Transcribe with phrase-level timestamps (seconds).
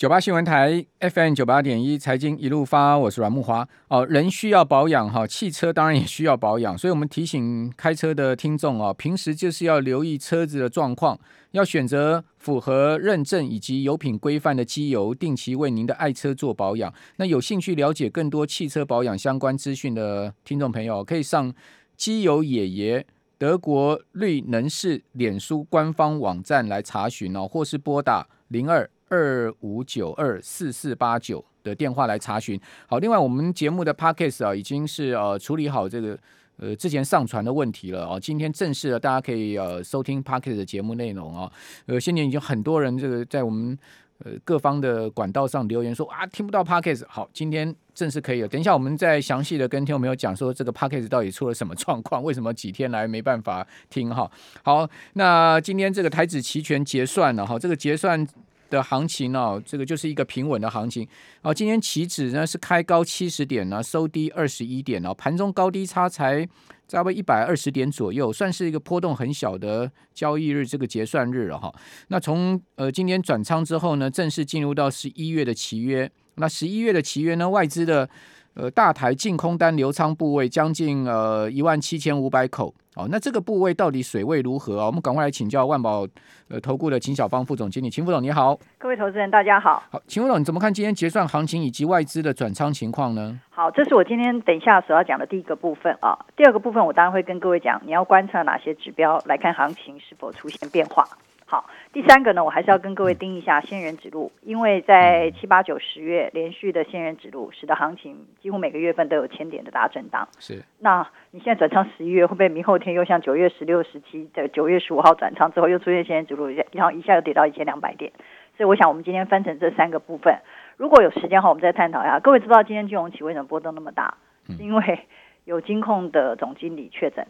[0.00, 3.68] 九八新闻台 FM 九八点一财经一路发，我是阮木华。
[3.88, 16.90] 哦，人需要保养哈，汽车当然也需要保养，所以我们提醒开车的听众哦，平时就是要留意车子的状况，要选择符合认证以及油品规范的机油，定期为您的爱车做保养。
[17.16, 21.52] 那有兴趣了解更多汽车保养相关资讯的听众朋友，可以上
[21.98, 23.06] 机油爷爷
[23.36, 28.88] 德国绿能士脸书官方网站来查询哦，或是拨打零二。
[29.10, 32.58] 二五九二四四八九的电话来查询。
[32.86, 36.16] 好，另外我们节目的 Podcast 啊，已经是呃处理好这个
[36.56, 38.18] 呃之前上传的问题了哦。
[38.18, 41.50] 今天正式的，大家可以呃收听 Podcast 的节目内容啊。
[41.86, 43.76] 呃，现在已经很多人这个在我们
[44.18, 47.04] 呃各方的管道上留言说啊，听不到 Podcast。
[47.08, 48.48] 好，今天正式可以了。
[48.48, 54.30] 等一下我们再详细的跟听众朋友讲说这个 Podcast 到底出了什么状况，为什么几天来没办法听哈。
[54.62, 58.24] 好，那今天这个台子期权结算了哈，这个结算。
[58.70, 61.06] 的行情哦，这个就是一个平稳的行情。
[61.42, 66.46] 哦，今天期指呢是开高七十点呢，收低二十一点哦，盘中高低差才
[66.88, 71.70] 差不多一百二十点左右，算是一个波动很小的交易日，这个结算日了哈。
[72.08, 76.10] 那从呃今天转仓之后呢，正式进入到十一月的契约。
[76.36, 78.08] 那十一月的契约呢，外资的
[78.54, 82.74] 呃大台净空单流仓部位将近呃一万七千五百口。
[82.96, 84.86] 哦，那这个部位到底水位如何啊？
[84.86, 86.04] 我们赶快来请教万宝
[86.48, 89.80] 呃投顾的秦小芳副总经理，秦副总你好，各位投资人大家好。
[89.90, 93.38] 好，秦副总你怎么看今天结算行情以及外资的转仓情况呢？
[93.48, 96.18] 好，这是我今天等一下所要讲的第一个部分啊。
[96.36, 101.08] 第二个部分我当然会跟各位讲，你要观察哪些指标来看行情是否出现变化。
[101.50, 110.28] 好，第三个呢，我还是要跟各位盯一下仙人指路，因为在七八九十月连续的仙人指路，使得行情几乎每个月份都有千点的大震荡。
[110.38, 118.12] 是，那你现在转仓十一月，会不会明后天又像九月十六、十七的九月十五号转仓之后又出现仙人指路，然后一下又跌到一千两百点？
[118.56, 120.38] 所以我想我们今天分成这三个部分，
[120.76, 122.20] 如果有时间的话，我们再探讨一下。
[122.20, 124.14] 各位知道今天金融期为什么波动那么大？
[124.46, 125.00] 是因为
[125.46, 127.26] 有金控的总经理确诊。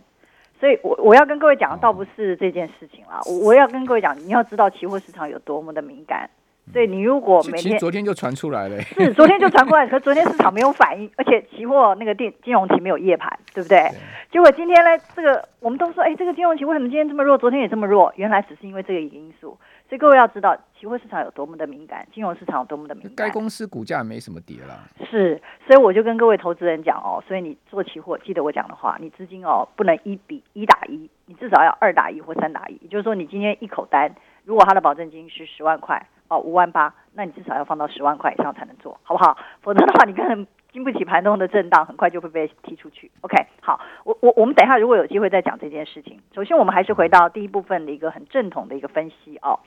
[0.60, 6.28] 所以我，我我要跟各位讲的倒不是这件事情啦，我我要跟各位讲，你要知道期货市场有多么的敏感。
[6.72, 13.78] 所以，你如果每天昨天就传出来了，是 昨天就传过来，可是昨天市场没有反应，而且期货那个电金融期没有夜盘，对不对？
[13.88, 13.90] 对，
[14.30, 17.36] 结果今天呢，这个我们都说，哎，这个金融期为什么今天这么弱？
[17.36, 18.12] 昨天也这么弱？
[18.14, 19.58] 原来只是因为这个一个因素。
[19.90, 23.12] 所以各位要知道，期货市场有多么的敏感，金融市场有多么的敏感。
[23.16, 24.88] 该公司股价没什么跌了。
[25.10, 32.78] 是，所以我就跟各位投资人讲哦，所以你做期货，记得我讲的话，你资金哦不能一比一打一，你至少要二打一或三打一。
[32.82, 34.14] 也就是说，你今天一口单，
[34.44, 39.36] 如果它的保证金是十万块哦，五万八，那你至少要放到十万块以上才能做，好不好？
[39.60, 40.46] 否则的话，你可能。
[40.72, 43.10] 经不起盘中的震荡，很快就会被踢出去。
[43.22, 46.20] OK，好，我我我们等一下如果有机会再讲这件事情。
[46.34, 49.60] 首先，我们还是回到第一部分的一个很正统的一个分析哦。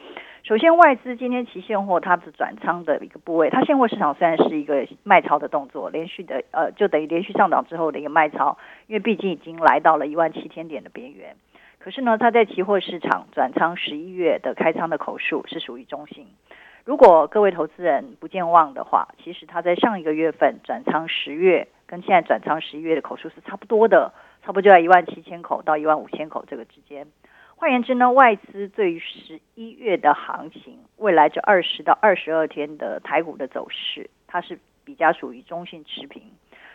[0.43, 11.35] 首先，外资今天期现货它是转仓的一个部位，它现货市场虽然是一个卖超的动作，连续的呃就等于连续上涨之后的一个卖超，因为毕竟已经来到了一万七千点的边缘。
[11.79, 16.27] 可是呢，它在期货市场转仓十一月的开仓的口数是属于中性。
[16.85, 24.11] 如果各位投资人不健忘的话，其实他在上一个月份转仓十月，跟现在转仓十一月的口数是差不多的，
[24.41, 27.07] 差不多就在一万七千口到一万五千口这个之间。
[27.55, 36.21] 换言之呢，外资对于十一月的行情，未来这二十到二十二天的台股的走势，它是比较属于中性持平。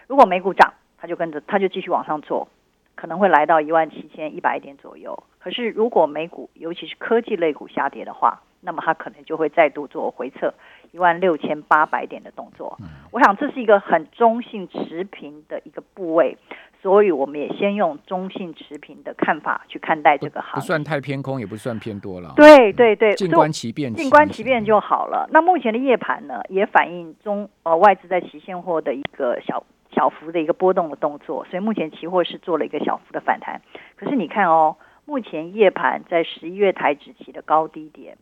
[0.06, 2.48] 如果美股涨，它就跟着它就继续往上做，
[2.94, 5.22] 可能会来到一万七千一百点左右。
[5.38, 10.52] 可是如果美股，尤其是科技类股下跌的话，那么它可能就会再度做回撤
[10.92, 12.76] 一万六千八百点的动作。
[13.12, 16.36] 我想这是一个很中性持平的一个部位，
[16.82, 22.32] 所以我们也先用中性持平的看法去看待这个行情，不算太偏空，也不算偏多了。
[22.36, 25.28] 对对对，静观其变，静观其变就好了。
[25.32, 33.60] 那目前的夜盘呢，也反映中呃外资在期现货的一个小小幅的一个波动的动作，所以目前期货是做了一个小幅的反弹。
[33.96, 38.16] 可是你看哦，目前夜盘在十一月台指期的高低点。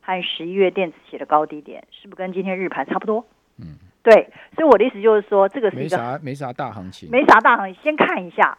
[0.00, 3.26] 和十一月电子期的高低点是不是跟今天日盘差不多？
[3.58, 8.58] 嗯，对，所以我的意思就是说，这个是一个没啥没啥大行情，没啥大行情，先看一下。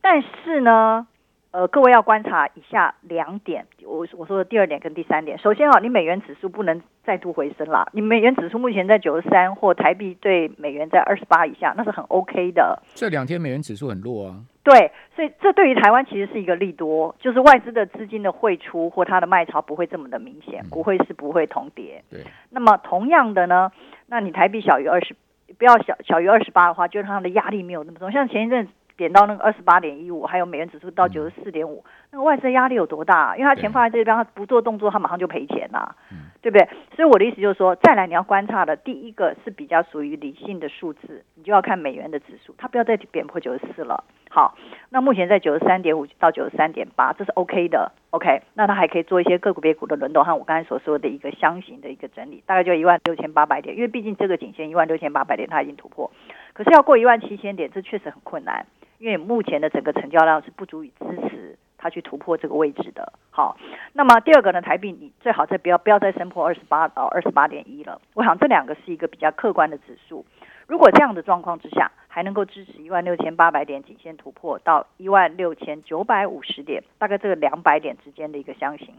[0.00, 1.06] 但是呢，
[1.50, 5.38] 呃，各位要观察以下两点，我我说的第二点跟第三点。
[5.38, 12.82] 首先啊，你美元指数不能再度回升了，你美元指数目前在九十三，或台币对美元在二十八以下，那是很 OK 的。
[12.94, 14.36] 这两天美元指数很弱啊。
[14.62, 22.04] 对，所以这对于台湾其实是一个利多，就是外资的资金的汇出或它的卖潮不会这么的明显，不会是不会同跌。
[22.10, 22.20] 对，
[22.50, 23.72] 那么同样的呢，
[24.08, 25.16] 那你台币小于二十，
[25.56, 28.12] 不要小小于二十八的话，就是它的压力没有那么重。
[28.12, 28.68] 像前一阵
[28.98, 33.34] 点到那个二十八点一五，还有美元指数到九十四点五，那个外资的压力有多大？
[33.36, 35.94] 因为它钱放在这边，它不做动作，它马上就赔钱呐。
[36.40, 36.68] 对不对？
[36.94, 44.04] 所以我的意思就是说，再来你要观察的第一个是比较属于理性的数字，你就要看美元的指数，它不要再贬破九十四了。
[44.30, 44.56] 好，
[44.90, 47.90] 那目前在九十三点五到九十三点八，这是 OK 的。
[48.10, 56.10] OK，那它还可以做一些个股别股的轮动，和我刚才所说的一个箱型的一个整理，大概就一万六千八百点，因为毕竟这个颈线一万六千八百点它已经突破，
[56.54, 58.64] 可是要过一万七千点，这确实很困难，
[58.98, 61.58] 因为目前的整个成交量是不足以支持。
[61.80, 63.56] 它去突破这个位置的，好，
[63.92, 68.00] 那么第二个呢，台币你最好再不要不要再升破二十八到二十八点一了。
[68.14, 70.26] 我想这两个是一个比较客观的指数。
[70.66, 78.92] 如果这样的状况之下，还能够支持一万六千八百点颈线突破到一万六千九百五十点，大概这个两百点之间的一个箱型，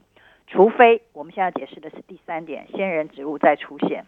[0.47, 4.05] 除非我们现在解释的是第三点，仙人植物再出现。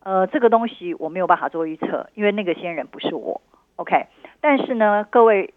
[0.00, 3.40] 呃，这个东西我没有办法做预测，因为那个仙人不是我。
[3.76, 4.06] OK，
[4.40, 5.52] 但是呢，各位。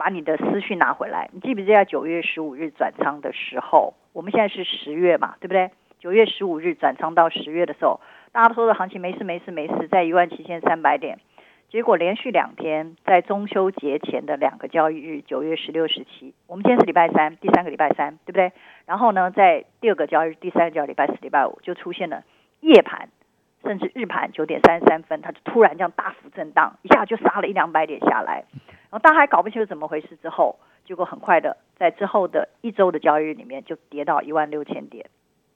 [0.00, 3.92] 把你的思绪拿回来，你记不记得九月十五日转仓的时候？
[4.14, 5.72] 我们现在是十月嘛，对不对？
[5.98, 8.00] 九月十五日转仓到十月的时候，
[8.32, 11.18] 大家说的行情没事没事没事，在一万七千三百点。
[11.68, 18.52] 结果连续两天，在中秋节前的两个交易日，九月十六、十七，我们今天是礼拜三，第三个礼拜三，对不对？
[18.86, 22.24] 然后呢，在第二个交易日，第三个交易礼拜四、礼拜五，就出现了
[22.60, 23.10] 夜盘，
[23.62, 28.44] 甚至日盘九点三十三分，它就突然这样大幅震荡，一下就杀了一两百点下来。
[28.90, 35.06] 然后大家还搞不清楚怎么回事，之后结果很快的，在之后的一周的交易日里面就跌到一万六千点，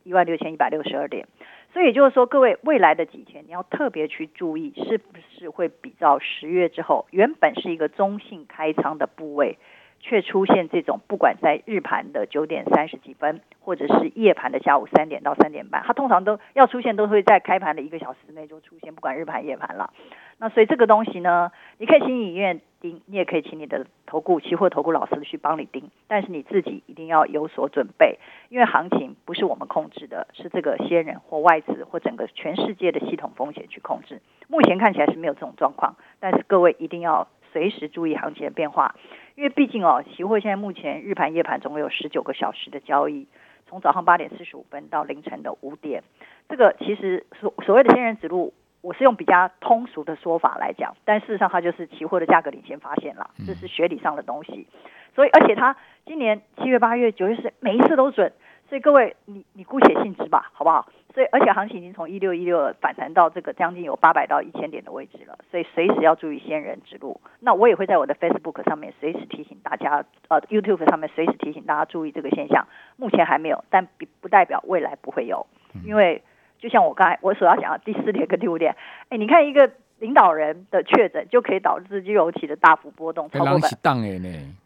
[0.04, 1.26] 一万六千一百六十二点。
[1.72, 9.58] 所以就是说，各位未来的几天你要特别去注意，是不是会比照十月之后原本是一个中性开仓的部位，
[10.04, 19.94] 却出现这种不管在日盘的九点三十几分，或者是夜盘的下午三点到三点半，它通常都要出现，都会在开盘的一个小时内就出现，不管日盘夜盘了。
[20.36, 28.18] 那所以这个东西呢，你可以请影院盯，你也可以请你的投顾期货投顾老师去帮你盯，但是你自己一定要有所准备，
[28.50, 34.20] 因为行情不是我们控制的，是这个仙人或外资或整个全世界的系统风险去控制。
[34.48, 38.96] 目前看起来是没有这种状况，但是各位一定要随时注意行情的变化，
[39.36, 43.28] 因为毕竟哦，期货现在目前日盘夜盘总共有十九个小时的交易，
[43.68, 46.02] 从早上八点四十五分到凌晨的五点，
[46.48, 48.52] 这个其实所所谓的仙人指路。
[48.82, 54.66] 我是用比较通俗的说法来讲，但事实上它就是期货的价格领先发现了，这是学理上的东西。
[55.14, 55.74] 所以，而且它
[56.04, 58.30] 今年七月、八月、九月是每一次都准，
[58.68, 60.86] 所以各位你你姑且信之吧，好不好？
[61.14, 67.20] 所以，而且行情已经从一六一六反弹到这个将近有八百到一千点的位置了，所以随时要注意仙人指路。
[67.40, 72.66] 那我也会在我的 Facebook 上面随时提醒大家，呃，YouTube 上面随时提醒大家注意这个现象。
[72.96, 75.46] 目前还没有，但不不代表未来不会有，
[75.86, 76.22] 因为。
[76.60, 78.74] 就像我刚才我所要讲的第四点跟第五点，
[79.10, 84.63] 哎，你看一个领导人的确诊就可以导致金融期的大幅波动，超过本。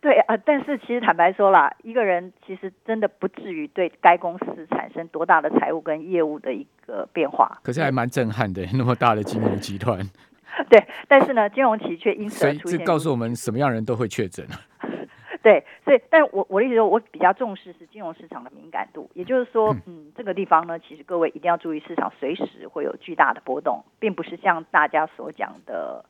[0.00, 7.58] 对啊，但是其实坦白说啦，一个人其实真的不至于对该公司产生多大的财务跟业务的一个变化。
[7.62, 10.00] 可是还蛮震撼的，那么大的金融集团。
[10.68, 12.70] 对，但是呢，金融期却因此而出现。
[12.70, 14.46] 所以这告诉我们什么样人都会确诊。
[15.42, 26.04] 对，所以，但我我的意思说，我比较重视是金融市场的敏感度，也就是说，嗯，这个地方呢，其实各位一定要注意，市场随时会有巨大的波动，并不是像大家所讲的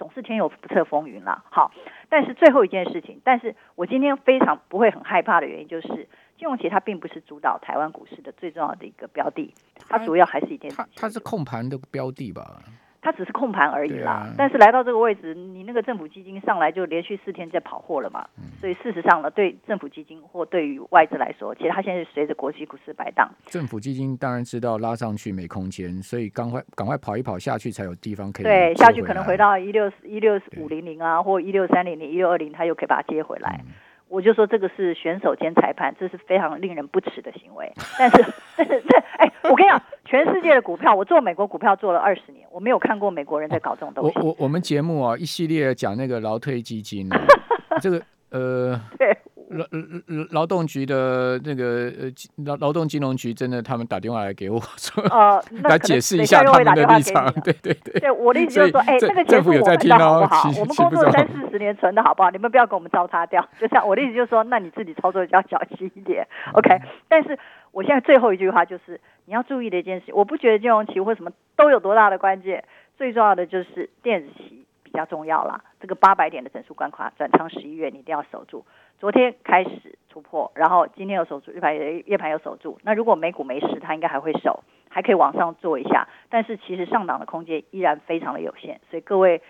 [0.00, 1.44] 总是天有不测风云啦。
[1.50, 1.70] 好，
[2.08, 6.08] 但是最后一件事情，但是我今天非常不会很害怕的原因，就是
[6.38, 9.52] 金融期它并不是主导台湾股市的最重要的一个标的，
[9.90, 12.62] 它主要还是一件，它它是控盘的标的吧。
[13.02, 23.28] 它只是控盘而已啦，啊、但是来到这个位置，你那个政府基金上来就连续四天在跑货了嘛，嗯、所以事实上呢，对政府基金或对于外资来说，其实它现在是随着国际股市摆荡。
[23.46, 28.44] 政府基金当然知道拉上去没空间，所以赶快赶快跑一跑下去才有地方可以。
[28.44, 33.60] 对，下去可能回到一六一六五零零啊，或一六三零零、一六二零，它又可以把它接回来。
[33.64, 33.72] 嗯
[34.10, 37.72] 我就说这个是选手兼裁判，这是非常令人不齿的行为。
[37.96, 38.24] 但是，
[38.58, 39.80] 但是这哎，我跟你讲，
[40.10, 44.18] 全世界的股票，我做美国股票做了二十年，我没有看过美国人在搞这种东西。
[44.18, 47.08] 我我我们节目啊，一系列讲那个劳退基金，
[47.80, 49.16] 这个呃，对。
[49.50, 52.08] 劳劳劳动局的那个呃
[52.44, 57.32] 劳劳动金融局真的，他们打电话来给我说，呃， 来解释一下他们的立场。
[57.42, 60.48] 对对对，对我的意思就是说，哎，这个节目我们的好不好？
[60.56, 62.30] 我们工作三四十年存的好不好？
[62.30, 63.44] 你们不要给我们糟蹋掉。
[63.60, 66.24] 就像我的意思就是说，那你自己操作就要小心一点
[66.54, 66.70] ，OK？
[67.08, 67.36] 但是
[67.72, 72.64] 我现在最后一句话就是，你要注意的一件事，我不觉得金融期或什么都有多大的关键，
[72.96, 75.62] 最重要的就是电子期比较重要啦。
[75.80, 78.64] 这个八百点的整数关卡，转仓十一月你一定要守住。
[78.98, 82.78] 昨天开始突破，然后今天又守住，日盘夜盘又守住。
[82.82, 86.06] 那如果美股没事，它应该还会守，还可以往上做一下。
[86.28, 89.40] 但是其实上档的空间依然非常的有限，所以各位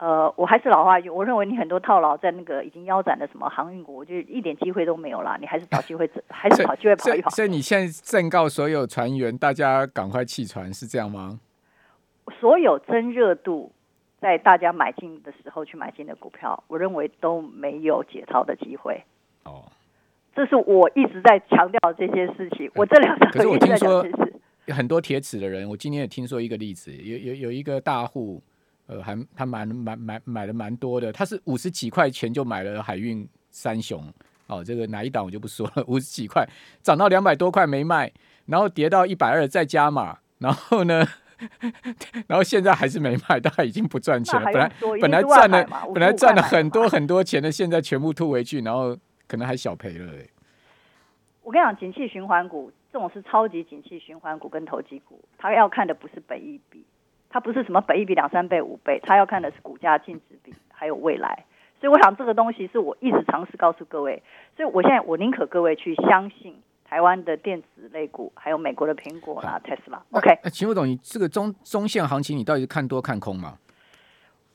[0.00, 5.36] 呃，我还是老话一句，我认为你很多套牢在那个已经腰斩的什么航运股，我觉得一点机会都没有了。
[5.38, 7.28] 你还是找机会，还是找机会跑一跑。
[7.28, 11.38] 所以你现在正告所有船员，大家赶快弃船，是这样吗？
[12.40, 13.70] 所有增热度
[14.18, 19.04] 在大家买进的时候去买进的股票，我认为都没有解套的机会。
[19.44, 19.64] 哦，
[20.34, 22.70] 这是我一直在强调这些事情。
[22.74, 24.34] 我这两个月在讲这些事。
[24.68, 28.42] 很多铁齿的人，我今天也听说一个例子，有有有一个大户。
[28.90, 34.04] 呃，还他买买买买了蛮多的，他是五十几块钱就买了海运三雄
[34.48, 36.44] 哦，这个哪一档我就不说了，五十几块
[36.82, 38.12] 涨到两百多块没卖，
[38.46, 41.06] 然后跌到一百二再加码，然后呢，
[42.26, 44.44] 然后现在还是没卖，大概已经不赚钱了。
[44.46, 50.12] 本来本来赚了本来赚了很多很多钱的，现在全部吐回去，然后可能还小赔了。
[51.44, 56.84] 我跟你讲，景气循环股这种是超级景气循环股跟投机股，他要看的不是本益比。
[57.30, 61.44] 它不是什么本益比两三倍五倍，它要看的是股价净值比还有未来。
[61.80, 64.22] 所以我想这个东西是我一直尝试告诉各位。
[64.56, 70.02] 所以我现在我宁可各位去相信台湾的电子类股，还有美国的苹果啦、特斯拉。
[70.10, 73.56] OK，那秦副总，你这个中中线行情你到底是看多看空吗？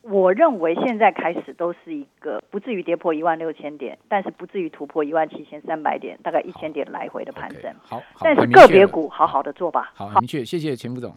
[0.02, 7.74] 我认为现在开始都是一个不至于跌破一万六千点，但是不至于突破一万七千三百点，大概一千点来回的盘整。
[7.82, 9.90] 好，okay, 好，但是个别股好好的做吧。
[9.94, 11.12] 好，很明确，谢谢秦副总。